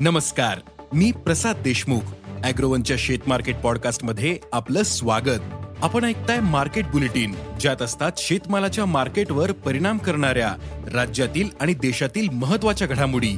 नमस्कार 0.00 0.58
मी 0.92 1.12
प्रसाद 1.12 1.56
देशमुख 1.56 2.00
अॅग्रोवनच्या 2.44 2.96
शेत 3.00 3.18
मार्केट 3.26 3.56
पॉडकास्टमध्ये 3.56 4.38
आपलं 4.52 4.82
स्वागत. 4.82 5.40
आपण 5.82 6.04
ऐकताय 6.04 6.40
मार्केट 6.40 6.86
बुलेटिन 6.86 7.34
ज्यात 7.60 7.82
असतात 7.82 8.12
शेतमालाच्या 8.16 8.86
मार्केटवर 8.86 9.52
परिणाम 9.52 9.98
करणाऱ्या 9.98 10.54
राज्यातील 10.92 11.48
आणि 11.60 11.74
देशातील 11.74 12.28
महत्त्वाच्या 12.28 12.88
घडामोडी. 12.88 13.36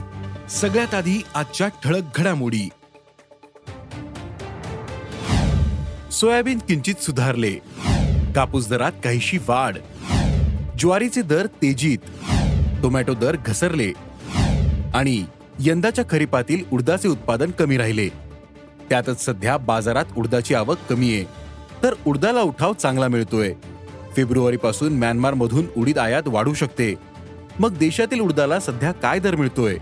सगळ्यात 0.50 0.94
आधी 0.94 1.22
आजच्या 1.34 1.68
ठळक 1.68 2.02
घडामोडी. 2.14 2.68
सोयाबीन 6.12 6.58
किंचित 6.58 6.94
सुधारले. 6.94 7.52
कापूस 8.34 8.68
दरात 8.68 8.92
काहीशी 9.04 9.38
वाढ. 9.38 9.76
ज्वारीचे 10.78 11.22
दर 11.22 11.46
तेजीत. 11.46 11.98
टोमॅटो 12.82 13.14
दर 13.14 13.36
घसरले. 13.46 13.92
आणि 14.94 15.24
यंदाच्या 15.60 16.04
खरीपातील 16.10 16.64
उडदाचे 16.72 17.08
उत्पादन 17.08 17.50
कमी 17.50 17.76
राहिले. 17.76 18.08
त्यातच 18.90 19.24
सध्या 19.24 19.56
बाजारात 19.56 20.04
उडदाची 20.16 20.54
आवक 20.54 20.76
कमी 20.90 21.14
आहे. 21.14 21.24
तर 21.82 21.94
उडदाला 22.06 22.40
उठाव 22.40 22.72
चांगला 22.72 23.08
मिळतोय. 23.08 23.54
फेब्रुवारीपासून 24.16 24.92
म्यानमारमधून 24.92 25.66
उडीद 25.76 25.98
आयात 25.98 26.22
वाढू 26.26 26.54
शकते. 26.54 26.94
मग 27.58 27.76
देशातील 27.76 28.20
उडदाला 28.20 28.60
सध्या 28.60 28.92
काय 28.92 29.18
दर 29.18 29.36
मिळतोय? 29.36 29.76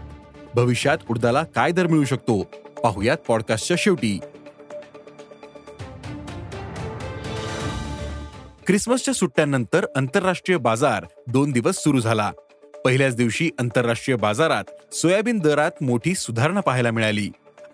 भविष्यात 0.55 0.99
उडदाला 1.11 1.43
काय 1.43 1.71
दर 1.71 1.87
मिळू 1.87 2.05
शकतो? 2.05 2.43
पाहुयात 2.83 3.17
पॉडकास्टच्या 3.17 3.77
शेवटी. 3.81 4.19
क्रिसमसच्या 8.67 9.15
सुट्ट्यानंतर 9.15 9.87
आंतरराष्ट्रीय 9.97 10.59
बाजार 10.59 11.05
दोन 11.29 11.51
दिवस 11.51 11.77
सुरू 11.77 12.01
झाला. 12.01 12.33
पहिल्याच 12.85 13.17
दिवशी 13.17 13.51
आंतरराष्ट्रीय 13.59 14.17
बाजारात 14.17 14.95
सोयाबीन 14.95 15.39
दरात 15.39 15.71
मोठी 15.81 16.15
सुधारणा 16.15 16.61
पाहायला 16.61 16.91
मिळाली. 16.91 17.29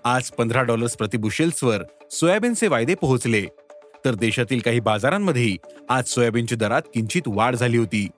आज 0.05 0.31
पंधरा 0.31 0.63
डॉलर्स 0.63 0.97
प्रतिबुशेल्सवर 0.97 1.83
सोयाबीनचे 2.11 2.67
वायदे 2.67 2.95
पोहोचले. 2.95 3.45
तर 4.05 4.15
देशातील 4.15 4.61
काही 4.61 4.81
बाजारांमध्ये 4.81 5.57
आज 5.89 6.05
सोयाबीनच्या 6.05 6.59
दरात 6.59 6.83
किंचित 6.95 7.23
वाढ 7.27 7.57
झाली 7.57 7.77
होती. 7.77 8.09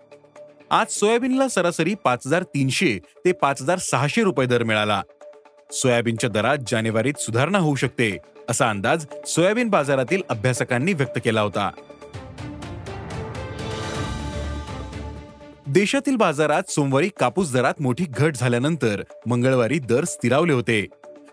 आज 0.70 0.86
सोयाबीनला 0.90 1.48
सरासरी 1.48 1.94
पाच 1.94 2.26
हजार 2.26 2.42
तीनशे 2.42 2.98
ते 3.24 3.32
पाच 3.32 3.62
हजार 3.62 3.78
सहाशे 3.78 4.22
रुपये 4.22 4.46
दर 4.46 4.62
मिळाला. 4.62 5.02
सोयाबीनच्या 5.72 6.30
दरात 6.30 6.58
जानेवारीत 6.68 7.20
सुधारणा 7.20 7.58
होऊ 7.58 7.74
शकते 7.74 8.16
असा 8.50 8.70
अंदाज 8.70 9.06
सोयाबीन 9.26 9.68
बाजारातील 9.68 10.22
अभ्यासकांनी 10.28 10.92
व्यक्त 10.92 11.18
केला 11.24 11.40
होता. 11.40 11.70
देशातील 15.74 16.16
बाजारात 16.16 16.70
सोमवारी 16.70 17.08
कापूस 17.20 17.52
दरात 17.52 17.74
मोठी 17.80 18.04
घट 18.04 18.36
झाल्यानंतर 18.36 19.02
मंगळवारी 19.26 19.78
दर 19.78 20.04
स्थिरावले 20.04 20.52
होते. 20.52 20.86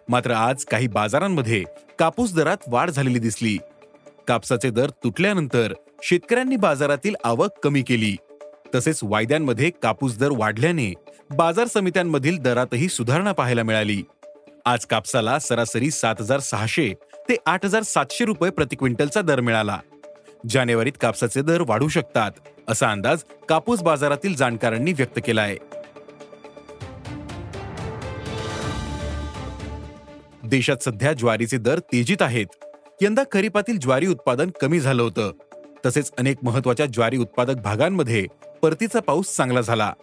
मात्र 0.10 0.32
आज 0.32 0.66
काही 0.66 0.88
बाजारांमध्ये 0.88 1.64
कापूस 2.00 2.34
दरात 2.34 2.58
वाढ 2.68 2.90
झालेली 2.90 3.20
दिसली. 3.20 3.58
कापसाचे 4.28 4.70
दर 4.70 4.90
तुटल्यानंतर 4.90 5.74
शेतकऱ्यांनी 6.04 6.56
बाजारातील 6.56 7.16
आवक 7.24 7.60
कमी 7.64 7.82
केली. 7.82 8.16
तसेच 8.76 9.00
वायद्यांमध्ये 9.04 9.72
कापूस 9.84 10.18
दर 10.18 10.30
वाढल्याने 10.32 10.94
बाजार 11.30 11.68
समित्यांमधील 11.68 12.38
दरातही 12.38 12.90
सुधारणा 12.90 13.32
पाहायला 13.32 13.64
मिळाली. 13.64 14.02
आज 14.66 14.86
कापसाला 14.86 15.40
सरासरी 15.40 15.92
सात 15.92 16.16
हजार 16.20 16.40
सहाशे 16.40 16.94
ते 17.30 17.36
आठ 17.46 17.66
हजार 17.66 17.82
सातशे 17.82 18.26
रुपये 18.26 18.52
प्रति 18.52 18.76
क्विंटलचा 18.76 19.22
दर 19.22 19.40
मिळाला. 19.40 19.80
जानेवारीत 20.48 20.92
कापसाचे 21.02 21.42
दर 21.42 21.64
वाढू 21.68 21.88
शकतात 21.88 22.32
असा 22.68 22.92
अंदाज 22.92 23.24
कापूस 23.50 23.82
बाजारातील 23.82 24.36
जाणकारांनी 24.36 24.94
व्यक्त 24.94 25.20
केला 25.26 25.42
आहे 25.42 25.58
देशात 30.44 30.84
सध्या 30.84 31.14
ज्वारीचे 31.14 31.58
दर 31.58 31.80
तेजीत 31.80 32.22
आहेत. 32.22 32.46
यंदा 33.02 33.24
खरीपातील 33.32 33.80
ज्वारी 33.80 34.08
उत्पादन 34.08 34.50
कमी 34.62 34.80
झालं 34.80 35.04
होतं. 35.04 35.32
तसेच 35.86 36.12
अनेक 36.18 36.38
महत्त्वाच्या 36.44 36.86
ज्वारी 36.86 37.18
उत्पादक 37.18 37.56
भागांमध्ये 37.56 38.26
परतीचा 38.62 39.00
पाऊस 39.00 39.36
चांगला 39.36 39.62
झाला. 39.62 39.94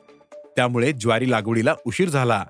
त्यामुळे 0.57 0.93
ज्वारी 0.93 1.31
लागवडीला 1.31 1.75
उशीर 1.87 2.09
झाला. 2.09 2.45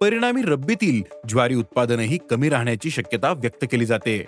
परिणामी 0.00 0.42
रब्बीतील 0.42 1.02
ज्वारी 1.28 1.54
उत्पादनही 1.54 2.18
कमी 2.30 2.48
राहण्याची 2.48 2.90
शक्यता 2.90 3.32
व्यक्त 3.32 3.64
केली 3.72 3.86
जाते. 3.86 4.24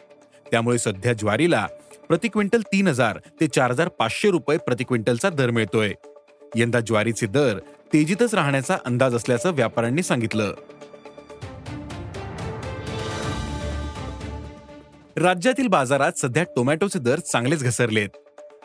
त्यामुळे 0.50 0.78
सध्या 0.78 1.12
ज्वारीला 1.12 1.66
प्रति 2.10 2.28
क्विंटल 2.28 2.62
तीन 2.62 2.88
हजार 2.88 3.18
ते 3.40 3.46
चार 3.46 3.70
हजार 3.70 3.88
पाचशे 3.88 4.30
रुपये 4.30 4.58
प्रति 4.58 4.84
क्विंटलचा 4.84 5.28
दर 5.30 5.50
मिळतोय. 5.50 5.92
यंदा 6.56 6.80
ज्वारीचे 6.80 7.26
दर 7.26 7.58
तेजीतच 7.92 8.34
राहण्याचा 8.34 8.76
अंदाज 8.84 9.14
असल्याचं 9.14 9.52
व्यापाऱ्यांनी 9.52 10.02
सांगितलं. 10.02 10.54
राज्यातील 15.16 15.66
बाजारात 15.66 16.18
सध्या 16.18 16.42
टोमॅटोचे 16.56 16.98
दर 16.98 17.18
चांगलेच 17.18 17.62
घसरलेत. 17.62 18.08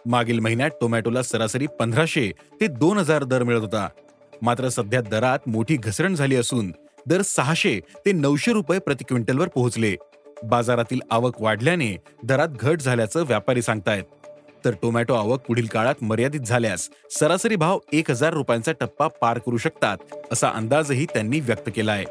मागील 0.05 0.39
महिन्यात 0.39 0.71
टोमॅटोला 0.81 1.23
सरासरी 1.23 1.67
पंधराशे 1.79 2.31
ते 2.61 2.67
दोन 2.67 2.97
हजार 2.97 3.23
दर 3.23 3.43
मिळत 3.43 3.61
होता. 3.61 3.87
मात्र 4.41 4.69
सध्या 4.69 5.01
दरात 5.01 5.47
मोठी 5.47 5.77
घसरण 5.77 6.15
झाली 6.15 6.35
असून 6.35 6.73
दर 7.07 7.21
सहाशे 7.21 7.79
ते 8.05 8.11
नऊशे 8.11 8.53
रुपये 8.53 8.79
प्रति 8.79 9.03
क्विंटलवर 9.03 9.47
पोहोचले. 9.47 9.95
बाजारातील 10.45 10.99
आवक 11.11 11.41
वाढल्याने 11.41 11.95
दरात 12.23 12.47
घट 12.47 12.81
झाल्याचं 12.81 13.23
व्यापारी 13.23 13.61
सांगतायत. 13.61 14.03
तर 14.65 14.71
टोमॅटो 14.81 15.13
आवक 15.13 15.41
पुढील 15.41 15.67
काळात 15.67 15.95
मर्यादित 16.01 16.39
झाल्यास 16.39 16.89
सरासरी 17.11 17.55
भाव 17.55 17.79
एक 17.93 18.11
हजार 18.11 18.33
रुपयांचा 18.33 18.71
टप्पा 18.71 19.07
पार 19.07 19.37
करू 19.37 19.57
शकतात 19.57 19.97
असा 20.31 20.49
अंदाजही 20.49 21.05
त्यांनी 21.05 21.39
व्यक्त 21.39 21.69
केलाय. 21.75 22.03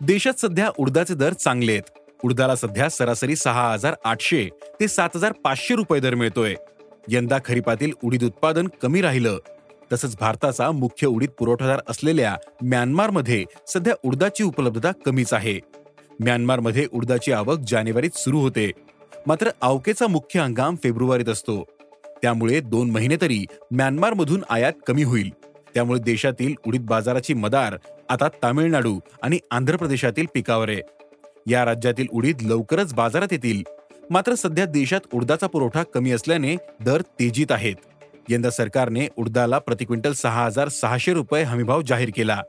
देशात 0.00 0.40
सध्या 0.40 0.70
उडदाचे 0.78 1.14
दर 1.14 1.32
चांगले 1.32 1.72
आहेत. 1.72 1.98
उडदाला 2.24 2.56
सध्या 2.56 2.88
सरासरी 2.88 3.36
सहा 3.36 3.72
हजार 3.72 3.94
आठशे 4.04 4.48
ते 4.80 4.88
सात 4.88 5.08
हजार 5.14 5.32
पाचशे 5.32 5.74
रुपये 5.74 6.00
दर 6.00 6.14
मिळतोय. 6.14 6.54
यंदा 7.08 7.38
खरीपातील 7.44 7.92
उडीद 8.04 8.24
उत्पादन 8.24 8.68
कमी 8.82 9.00
राहिलं 9.00 9.38
तसंच 9.92 10.16
भारताचा 10.20 10.70
मुख्य 10.70 11.06
उडीद 11.06 11.30
पुरवठादार 11.30 11.80
असलेल्या 11.88 12.36
म्यानमारमध्ये 12.62 13.44
सध्या 13.66 13.94
उडदाची 14.04 14.44
उपलब्धता 14.44 14.92
कमीच 15.06 15.32
आहे. 15.32 15.60
म्यानमारमध्ये 16.20 16.86
उडदाची 16.92 17.32
आवक 17.32 17.58
जानेवारीत 17.58 18.10
सुरू 18.16 18.40
होते. 18.40 18.70
मात्र 19.26 19.50
आवकेचा 19.62 20.06
मुख्य 20.06 20.40
हंगाम 20.40 20.76
फेब्रुवारीत 20.82 21.28
असतो. 21.28 21.64
त्यामुळे 22.22 22.60
दोन 22.60 22.90
महिने 22.90 23.16
तरी 23.20 23.44
म्यानमारमधून 23.70 24.44
आयात 24.50 24.72
कमी 24.86 25.02
होईल. 25.02 25.30
त्यामुळे 25.74 26.00
देशातील 26.00 26.54
उडीद 26.66 26.82
बाजाराची 26.82 27.34
मदार 27.34 27.76
आता 28.08 28.28
तामिळनाडू 28.28 28.98
आणि 29.22 29.38
आंध्र 29.50 29.76
प्रदेशातील 29.76 30.26
पिकावर 30.34 30.68
आहे. 30.68 30.80
या 31.46 31.64
राज्यातील 31.64 32.06
उडीद 32.12 32.36
लवकरच 32.42 32.94
बाजारात 32.94 33.28
येतील. 33.32 33.62
मात्र 34.10 34.34
सध्या 34.34 34.64
देशात 34.64 35.00
उडदाचा 35.12 35.46
पुरवठा 35.46 35.82
कमी 35.82 36.12
असल्याने 36.12 36.56
दर 36.80 37.00
तेजीत 37.00 37.52
आहेत. 37.52 37.74
यंदा 38.28 38.50
सरकारने 38.50 39.08
उडदाला 39.16 39.58
प्रति 39.58 39.84
क्विंटल 39.84 40.12
सहा 40.12 40.44
हजार 40.44 40.68
सहाशे 40.68 41.12
रुपये 41.12 41.42
हमीभाव 41.42 41.82
जाहीर 41.82 42.10
केला. 42.16 42.40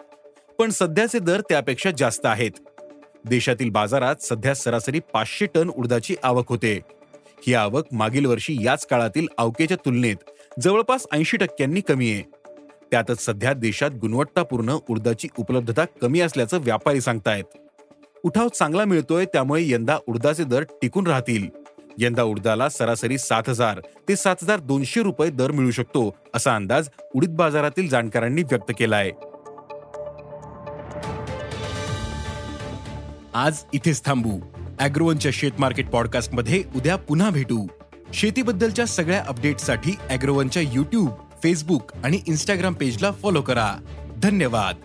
पण 0.60 0.70
सध्याचे 0.70 1.20
दर 1.20 1.42
त्यापेक्षा 1.42 1.92
जास्त 1.98 2.26
आहेत. 2.26 2.52
देशातील 3.26 3.70
बाजारात 3.70 4.16
सध्या 4.22 4.54
सरासरी 4.54 5.00
पाचशे 5.00 5.46
टन 5.46 5.70
उडदाची 5.70 6.16
आवक 6.24 6.50
होते. 6.50 6.80
ही 7.48 7.54
आवक 7.54 7.86
मागील 7.92 8.26
वर्षी 8.26 8.58
याच 8.62 8.86
काळातील 8.86 9.28
आवकेच्या 9.38 9.78
तुलनेत 9.86 10.16
जवळपास 10.62 11.06
ऐंशी 11.12 11.38
टक्क्यांनी 11.38 11.82
कमी 11.82 12.12
आहे. 12.12 12.24
त्यातच 12.92 13.26
सध्या 13.26 13.54
देशात 13.54 13.92
गुणवत्तापूर्ण 13.92 14.78
उडदाची 14.90 15.28
उपलब्धता 15.38 15.86
कमी 16.02 16.22
असल्याचं 16.22 16.58
व्यापारी 16.62 17.02
सांगतायत. 17.02 17.44
उठाव 18.24 18.48
चांगला 18.48 18.86
मिळतोय 18.86 19.26
त्यामुळे 19.26 19.70
यंदा 19.70 19.98
उडदाचे 20.08 20.44
दर 20.44 20.64
टिकून 20.64 21.08
राहतील. 21.08 21.63
यंदा 21.98 22.24
उडदाला 22.24 22.70
सरासरी 22.70 23.18
सात 23.18 23.50
हजार 23.50 23.80
ते 24.10 24.16
सात 24.16 24.36
हजार 24.44 24.60
दोनशे 24.60 25.04
रुपये 25.04 25.30
दर 25.30 25.52
मिळू 25.52 25.72
शकतो 25.72 26.16
असा 26.36 26.56
अंदाज 26.56 26.90
उडीद 27.16 27.36
बाजारातील 27.36 27.90
जाणकारांनी 27.90 28.44
व्यक्त 28.44 28.72
केला 28.80 28.96
आहे 28.96 29.12
आज 33.34 33.64
इथेच 33.74 34.06
थांबू. 34.06 34.40
अॅग्रोवनच्या 34.80 35.32
शेत 35.34 35.52
मार्केट 35.60 35.90
पॉडकास्टमध्ये 35.90 36.64
उद्या 36.76 36.96
पुन्हा 36.96 37.30
भेटू. 37.30 37.68
शेतीबद्दलच्या 38.14 38.86
सगळ्या 38.86 39.24
अपडेटसाठी 39.28 39.96
अॅग्रोवनच्या 40.10 40.62
युट्यूब 40.62 41.10
फेसबुक 41.44 41.92
आणि 42.04 42.20
इन्स्टाग्राम 42.28 42.74
पेजला 42.74 43.12
फॉलो 43.12 43.42
करा. 43.42 43.74
धन्यवाद. 44.18 44.76